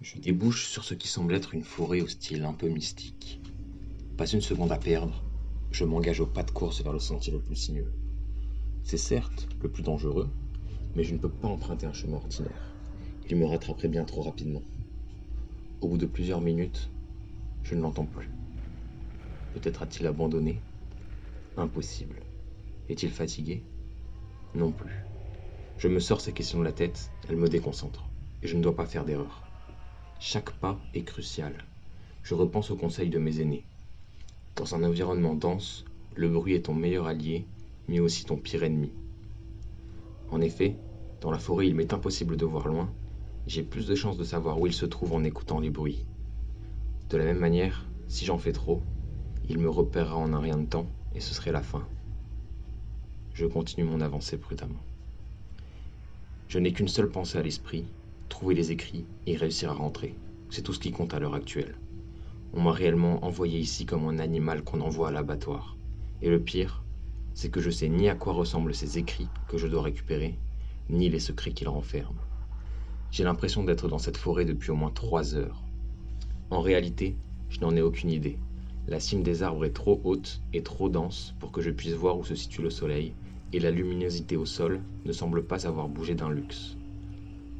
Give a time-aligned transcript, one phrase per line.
[0.00, 3.38] Je débouche sur ce qui semble être une forêt au style un peu mystique.
[4.16, 5.22] Pas une seconde à perdre,
[5.72, 7.92] je m'engage au pas de course vers le sentier le plus sinueux.
[8.82, 10.30] C'est certes le plus dangereux,
[10.96, 12.74] mais je ne peux pas emprunter un chemin ordinaire.
[13.28, 14.62] Il me rattraperait bien trop rapidement.
[15.82, 16.90] Au bout de plusieurs minutes,
[17.62, 18.30] je ne l'entends plus.
[19.52, 20.62] Peut-être a-t-il abandonné?
[21.58, 22.20] Impossible.
[22.88, 23.62] Est-il fatigué?
[24.54, 25.04] Non plus.
[25.76, 28.08] Je me sors ces questions de la tête, elles me déconcentrent,
[28.42, 29.49] et je ne dois pas faire d'erreur.
[30.22, 31.54] Chaque pas est crucial.
[32.22, 33.64] Je repense aux conseils de mes aînés.
[34.54, 37.46] Dans un environnement dense, le bruit est ton meilleur allié,
[37.88, 38.92] mais aussi ton pire ennemi.
[40.30, 40.76] En effet,
[41.22, 42.92] dans la forêt, il m'est impossible de voir loin.
[43.46, 46.04] J'ai plus de chances de savoir où il se trouve en écoutant les bruits.
[47.08, 48.82] De la même manière, si j'en fais trop,
[49.48, 51.88] il me repérera en un rien de temps et ce serait la fin.
[53.32, 54.84] Je continue mon avancée prudemment.
[56.46, 57.86] Je n'ai qu'une seule pensée à l'esprit,
[58.30, 60.14] trouver les écrits et réussir à rentrer.
[60.48, 61.74] C'est tout ce qui compte à l'heure actuelle.
[62.54, 65.76] On m'a réellement envoyé ici comme un animal qu'on envoie à l'abattoir.
[66.22, 66.82] Et le pire,
[67.34, 70.38] c'est que je sais ni à quoi ressemblent ces écrits que je dois récupérer,
[70.88, 72.22] ni les secrets qu'ils renferment.
[73.10, 75.62] J'ai l'impression d'être dans cette forêt depuis au moins trois heures.
[76.50, 77.16] En réalité,
[77.50, 78.38] je n'en ai aucune idée.
[78.88, 82.18] La cime des arbres est trop haute et trop dense pour que je puisse voir
[82.18, 83.12] où se situe le soleil,
[83.52, 86.76] et la luminosité au sol ne semble pas avoir bougé d'un luxe.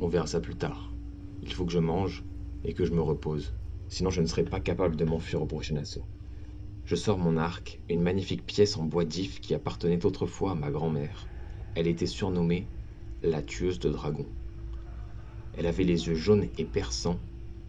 [0.00, 0.94] On verra ça plus tard.
[1.42, 2.22] Il faut que je mange
[2.62, 3.52] et que je me repose,
[3.88, 6.04] sinon je ne serai pas capable de m'enfuir au prochain assaut.
[6.84, 10.70] Je sors mon arc, une magnifique pièce en bois d'if qui appartenait autrefois à ma
[10.70, 11.26] grand-mère.
[11.74, 12.68] Elle était surnommée
[13.22, 14.28] la tueuse de dragons.
[15.54, 17.18] Elle avait les yeux jaunes et perçants,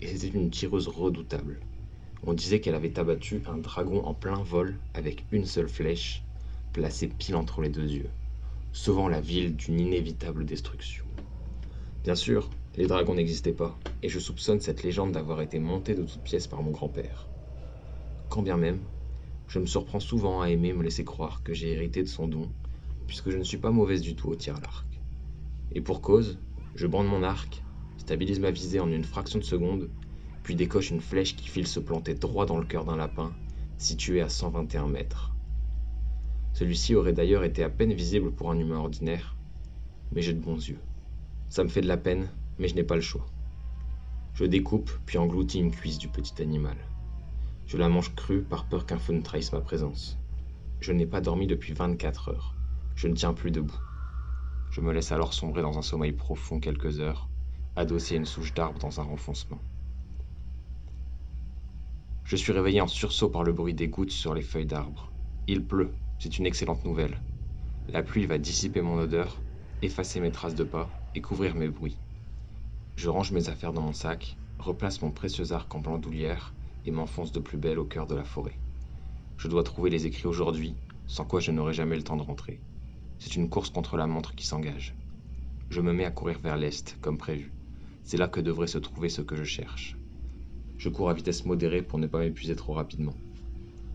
[0.00, 1.58] et c'était une tireuse redoutable.
[2.24, 6.22] On disait qu'elle avait abattu un dragon en plein vol avec une seule flèche,
[6.72, 8.10] placée pile entre les deux yeux,
[8.72, 11.04] sauvant la ville d'une inévitable destruction.
[12.04, 16.02] Bien sûr, les dragons n'existaient pas, et je soupçonne cette légende d'avoir été montée de
[16.02, 17.28] toutes pièces par mon grand-père.
[18.28, 18.80] Quand bien même,
[19.46, 22.50] je me surprends souvent à aimer me laisser croire que j'ai hérité de son don,
[23.06, 25.00] puisque je ne suis pas mauvaise du tout au tir à l'arc.
[25.76, 26.40] Et pour cause,
[26.74, 27.62] je bande mon arc,
[27.98, 29.88] stabilise ma visée en une fraction de seconde,
[30.42, 33.32] puis décoche une flèche qui file se planter droit dans le cœur d'un lapin,
[33.78, 35.36] situé à 121 mètres.
[36.52, 39.36] Celui-ci aurait d'ailleurs été à peine visible pour un humain ordinaire,
[40.10, 40.80] mais j'ai de bons yeux.
[41.52, 43.26] Ça me fait de la peine, mais je n'ai pas le choix.
[44.32, 46.78] Je découpe, puis engloutis une cuisse du petit animal.
[47.66, 50.16] Je la mange crue par peur qu'un feu ne trahisse ma présence.
[50.80, 52.54] Je n'ai pas dormi depuis 24 heures.
[52.96, 53.78] Je ne tiens plus debout.
[54.70, 57.28] Je me laisse alors sombrer dans un sommeil profond quelques heures,
[57.76, 59.60] adossé à une souche d'arbre dans un renfoncement.
[62.24, 65.12] Je suis réveillé en sursaut par le bruit des gouttes sur les feuilles d'arbre.
[65.48, 67.20] Il pleut, c'est une excellente nouvelle.
[67.88, 69.42] La pluie va dissiper mon odeur,
[69.82, 71.96] effacer mes traces de pas et couvrir mes bruits.
[72.96, 77.32] Je range mes affaires dans mon sac, replace mon précieux arc en bandoulière et m'enfonce
[77.32, 78.58] de plus belle au cœur de la forêt.
[79.36, 80.74] Je dois trouver les écrits aujourd'hui,
[81.06, 82.60] sans quoi je n'aurai jamais le temps de rentrer.
[83.18, 84.94] C'est une course contre la montre qui s'engage.
[85.70, 87.50] Je me mets à courir vers l'est, comme prévu.
[88.04, 89.96] C'est là que devrait se trouver ce que je cherche.
[90.76, 93.14] Je cours à vitesse modérée pour ne pas m'épuiser trop rapidement.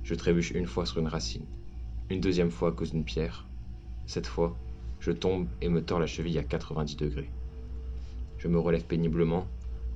[0.04, 1.46] Je trébuche une fois sur une racine,
[2.10, 3.46] une deuxième fois à cause d'une pierre.
[4.06, 4.58] Cette fois,
[5.00, 7.30] je tombe et me tords la cheville à 90 degrés.
[8.38, 9.47] Je me relève péniblement,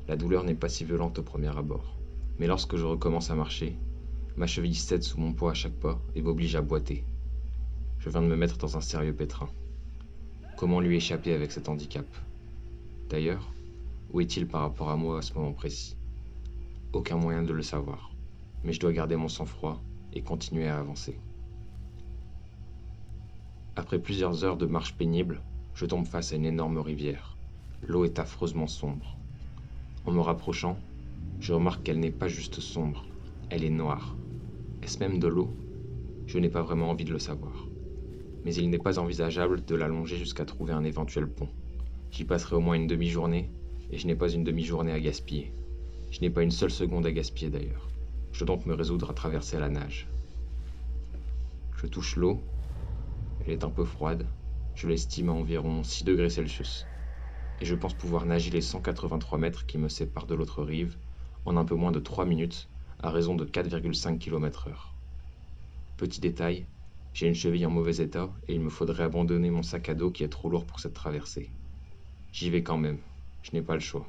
[0.07, 1.97] la douleur n'est pas si violente au premier abord.
[2.39, 3.77] Mais lorsque je recommence à marcher,
[4.35, 7.03] ma cheville cède sous mon poids à chaque pas et m'oblige à boiter.
[7.99, 9.49] Je viens de me mettre dans un sérieux pétrin.
[10.57, 12.05] Comment lui échapper avec cet handicap?
[13.09, 13.53] D'ailleurs,
[14.11, 15.95] où est-il par rapport à moi à ce moment précis?
[16.93, 18.11] Aucun moyen de le savoir.
[18.63, 19.81] Mais je dois garder mon sang-froid
[20.13, 21.17] et continuer à avancer.
[23.77, 25.41] Après plusieurs heures de marche pénible,
[25.75, 27.37] je tombe face à une énorme rivière.
[27.87, 29.17] L'eau est affreusement sombre.
[30.05, 30.77] En me rapprochant,
[31.39, 33.05] je remarque qu'elle n'est pas juste sombre,
[33.49, 34.17] elle est noire.
[34.83, 35.49] Est-ce même de l'eau?
[36.27, 37.67] Je n'ai pas vraiment envie de le savoir.
[38.43, 41.49] Mais il n'est pas envisageable de la longer jusqu'à trouver un éventuel pont.
[42.11, 43.49] J'y passerai au moins une demi-journée,
[43.89, 45.53] et je n'ai pas une demi-journée à gaspiller.
[46.09, 47.87] Je n'ai pas une seule seconde à gaspiller d'ailleurs.
[48.33, 50.07] Je dois donc me résoudre à traverser à la nage.
[51.77, 52.41] Je touche l'eau.
[53.45, 54.27] Elle est un peu froide.
[54.75, 56.85] Je l'estime à environ 6 degrés Celsius.
[57.59, 60.97] Et je pense pouvoir nager les 183 mètres qui me séparent de l'autre rive
[61.45, 64.73] en un peu moins de 3 minutes, à raison de 4,5 km/h.
[65.97, 66.65] Petit détail,
[67.13, 70.11] j'ai une cheville en mauvais état et il me faudrait abandonner mon sac à dos
[70.11, 71.49] qui est trop lourd pour cette traversée.
[72.31, 72.99] J'y vais quand même,
[73.41, 74.07] je n'ai pas le choix.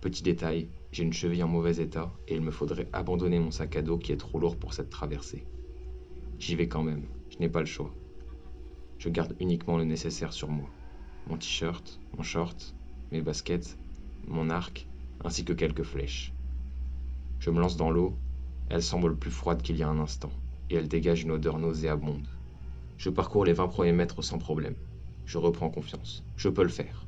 [0.00, 3.76] Petit détail, j'ai une cheville en mauvais état et il me faudrait abandonner mon sac
[3.76, 5.44] à dos qui est trop lourd pour cette traversée.
[6.38, 7.94] J'y vais quand même, je n'ai pas le choix.
[9.00, 10.68] Je garde uniquement le nécessaire sur moi.
[11.26, 12.74] Mon t-shirt, mon short,
[13.10, 13.78] mes baskets,
[14.26, 14.86] mon arc
[15.24, 16.34] ainsi que quelques flèches.
[17.38, 18.12] Je me lance dans l'eau,
[18.68, 20.30] elle semble plus froide qu'il y a un instant,
[20.68, 22.28] et elle dégage une odeur nauséabonde.
[22.98, 24.76] Je parcours les 20 premiers mètres sans problème.
[25.24, 26.22] Je reprends confiance.
[26.36, 27.06] Je peux le faire.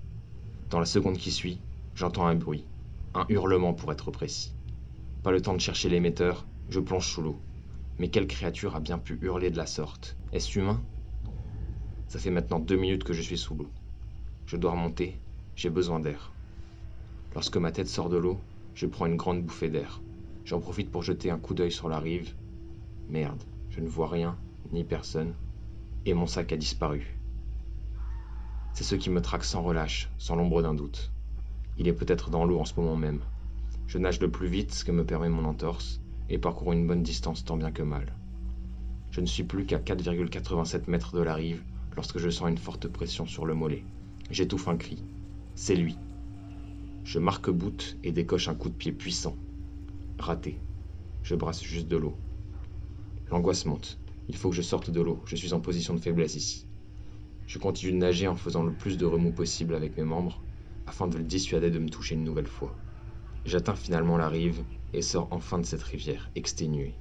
[0.70, 1.60] Dans la seconde qui suit,
[1.94, 2.64] j'entends un bruit,
[3.12, 4.54] un hurlement pour être précis.
[5.22, 7.38] Pas le temps de chercher l'émetteur, je plonge sous l'eau.
[7.98, 10.16] Mais quelle créature a bien pu hurler de la sorte?
[10.32, 10.82] Est-ce humain?
[12.12, 13.70] Ça fait maintenant deux minutes que je suis sous l'eau.
[14.44, 15.18] Je dois remonter,
[15.56, 16.30] j'ai besoin d'air.
[17.34, 18.38] Lorsque ma tête sort de l'eau,
[18.74, 20.02] je prends une grande bouffée d'air.
[20.44, 22.34] J'en profite pour jeter un coup d'œil sur la rive.
[23.08, 24.36] Merde, je ne vois rien,
[24.72, 25.32] ni personne,
[26.04, 27.16] et mon sac a disparu.
[28.74, 31.10] C'est ce qui me traque sans relâche, sans l'ombre d'un doute.
[31.78, 33.20] Il est peut-être dans l'eau en ce moment même.
[33.86, 37.42] Je nage le plus vite que me permet mon entorse, et parcours une bonne distance
[37.42, 38.12] tant bien que mal.
[39.12, 41.62] Je ne suis plus qu'à 4,87 mètres de la rive
[41.96, 43.84] lorsque je sens une forte pression sur le mollet.
[44.30, 45.02] J'étouffe un cri.
[45.54, 45.96] C'est lui.
[47.04, 49.36] Je marque bout et décoche un coup de pied puissant.
[50.18, 50.58] Raté.
[51.22, 52.16] Je brasse juste de l'eau.
[53.30, 53.98] L'angoisse monte.
[54.28, 55.20] Il faut que je sorte de l'eau.
[55.26, 56.66] Je suis en position de faiblesse ici.
[57.46, 60.40] Je continue de nager en faisant le plus de remous possible avec mes membres
[60.86, 62.74] afin de le dissuader de me toucher une nouvelle fois.
[63.44, 64.62] J'atteins finalement la rive
[64.92, 66.94] et sors enfin de cette rivière, exténué.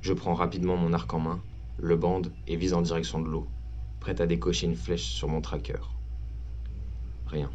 [0.00, 1.40] Je prends rapidement mon arc en main,
[1.78, 3.46] le bande et vise en direction de l'eau,
[4.04, 5.80] prêt à décocher une flèche sur mon tracker.
[7.26, 7.50] Rien.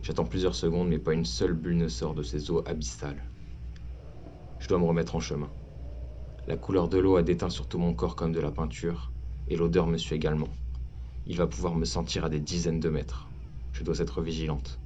[0.00, 3.22] J'attends plusieurs secondes, mais pas une seule bulle ne sort de ces eaux abyssales.
[4.58, 5.50] Je dois me remettre en chemin.
[6.46, 9.12] La couleur de l'eau a déteint sur tout mon corps comme de la peinture,
[9.48, 10.48] et l'odeur me suit également.
[11.26, 13.28] Il va pouvoir me sentir à des dizaines de mètres.
[13.72, 14.80] Je dois être vigilante.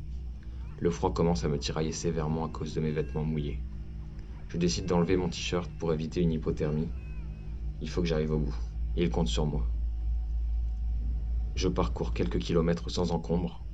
[0.81, 3.61] Le froid commence à me tirailler sévèrement à cause de mes vêtements mouillés.
[4.49, 6.89] Je décide d'enlever mon t-shirt pour éviter une hypothermie.
[7.81, 8.57] Il faut que j'arrive au bout.
[8.97, 9.65] il compte sur moi.
[11.55, 13.65] Je parcours quelques kilomètres sans encombre.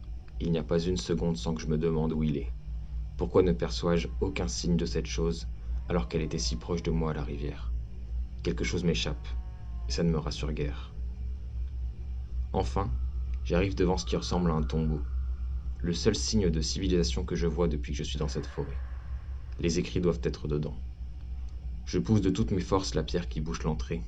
[0.40, 2.52] Il n'y a pas une seconde sans que je me demande où il est.
[3.16, 5.48] Pourquoi ne perçois-je aucun signe de cette chose
[5.88, 7.72] alors qu'elle était si proche de moi à la rivière?
[8.42, 9.26] Quelque chose m'échappe,
[9.88, 10.92] et ça ne me rassure guère.
[12.52, 12.90] Enfin,
[13.44, 15.00] j'arrive devant ce qui ressemble à un tombeau
[15.80, 18.76] le seul signe de civilisation que je vois depuis que je suis dans cette forêt.
[19.60, 20.75] Les écrits doivent être dedans.
[21.86, 24.02] Je pousse de toutes mes forces la pierre qui bouche l'entrée.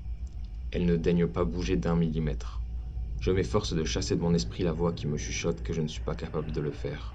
[0.73, 2.60] Elle ne daigne pas bouger d'un millimètre.
[3.21, 5.89] Je m'efforce de chasser de mon esprit la voix qui me chuchote que je ne
[5.89, 7.15] suis pas capable de le faire.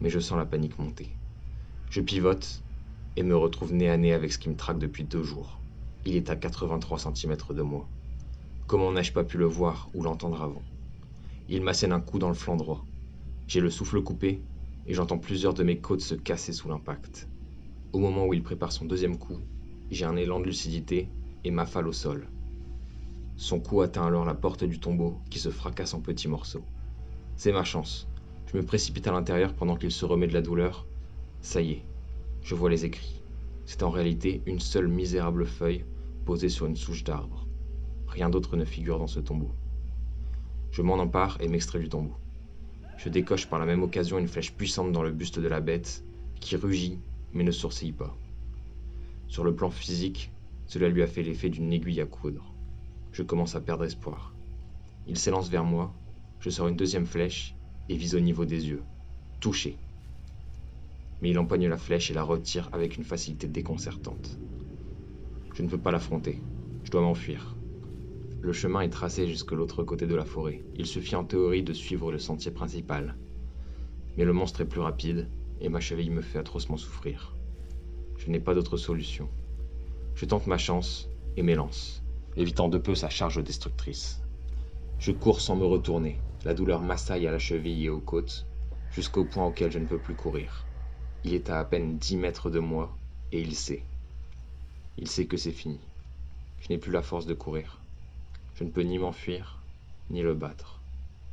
[0.00, 1.08] Mais je sens la panique monter.
[1.88, 2.64] Je pivote
[3.14, 5.62] et me retrouve nez à nez avec ce qui me traque depuis deux jours.
[6.04, 7.88] Il est à 83 cm de moi.
[8.66, 10.64] Comment n'ai-je pas pu le voir ou l'entendre avant?
[11.48, 12.84] Il m'assène un coup dans le flanc droit.
[13.46, 14.42] J'ai le souffle coupé
[14.86, 17.28] et j'entends plusieurs de mes côtes se casser sous l'impact.
[17.92, 19.38] Au moment où il prépare son deuxième coup,
[19.92, 21.08] j'ai un élan de lucidité
[21.44, 22.35] et m'affale au sol.
[23.36, 26.64] Son coup atteint alors la porte du tombeau qui se fracasse en petits morceaux.
[27.36, 28.08] C'est ma chance.
[28.46, 30.86] Je me précipite à l'intérieur pendant qu'il se remet de la douleur.
[31.42, 31.84] Ça y est,
[32.42, 33.22] je vois les écrits.
[33.66, 35.84] C'est en réalité une seule misérable feuille
[36.24, 37.46] posée sur une souche d'arbre.
[38.08, 39.50] Rien d'autre ne figure dans ce tombeau.
[40.70, 42.14] Je m'en empare et m'extrais du tombeau.
[42.96, 46.02] Je décoche par la même occasion une flèche puissante dans le buste de la bête,
[46.40, 47.00] qui rugit
[47.34, 48.16] mais ne sourcille pas.
[49.28, 50.32] Sur le plan physique,
[50.66, 52.55] cela lui a fait l'effet d'une aiguille à coudre.
[53.16, 54.34] Je commence à perdre espoir.
[55.06, 55.90] Il s'élance vers moi,
[56.38, 57.54] je sors une deuxième flèche
[57.88, 58.82] et vise au niveau des yeux.
[59.40, 59.78] Touché.
[61.22, 64.38] Mais il empoigne la flèche et la retire avec une facilité déconcertante.
[65.54, 66.42] Je ne peux pas l'affronter.
[66.84, 67.56] Je dois m'enfuir.
[68.42, 70.62] Le chemin est tracé jusque l'autre côté de la forêt.
[70.74, 73.16] Il suffit en théorie de suivre le sentier principal.
[74.18, 75.26] Mais le monstre est plus rapide,
[75.62, 77.34] et ma cheville me fait atrocement souffrir.
[78.18, 79.30] Je n'ai pas d'autre solution.
[80.14, 82.02] Je tente ma chance et m'élance,
[82.36, 84.20] évitant de peu sa charge destructrice.
[84.98, 88.46] Je cours sans me retourner, la douleur m'assaille à la cheville et aux côtes,
[88.90, 90.66] jusqu'au point auquel je ne peux plus courir.
[91.24, 92.96] Il est à à peine dix mètres de moi,
[93.32, 93.82] et il sait.
[94.98, 95.80] Il sait que c'est fini.
[96.60, 97.80] Je n'ai plus la force de courir.
[98.54, 99.60] Je ne peux ni m'enfuir,
[100.10, 100.80] ni le battre.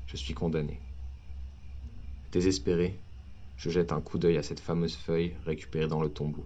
[0.08, 0.80] Je suis condamné.
[2.32, 3.00] Désespéré,
[3.56, 6.46] je jette un coup d'œil à cette fameuse feuille récupérée dans le tombeau.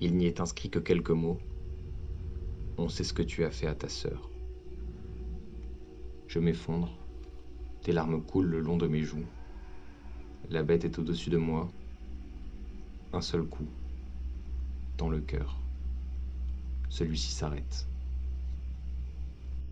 [0.00, 1.38] Il n'y est inscrit que quelques mots.
[2.82, 4.30] On sait ce que tu as fait à ta sœur.
[6.28, 6.90] Je m'effondre.
[7.82, 9.26] Tes larmes coulent le long de mes joues.
[10.48, 11.70] La bête est au-dessus de moi.
[13.12, 13.68] Un seul coup.
[14.96, 15.60] Dans le cœur.
[16.88, 17.86] Celui-ci s'arrête.